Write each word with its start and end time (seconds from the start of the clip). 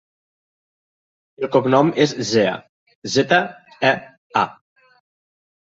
El 1.43 1.51
cognom 1.57 1.91
és 2.05 2.15
Zea: 2.31 2.55
zeta, 3.19 3.41
e, 3.91 3.93
a. 4.45 4.47